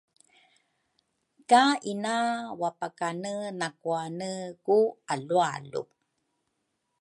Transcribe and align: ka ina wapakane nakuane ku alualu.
ka 1.49 1.63
ina 1.91 2.15
wapakane 2.61 3.33
nakuane 3.59 4.31
ku 4.65 4.79
alualu. 5.11 5.83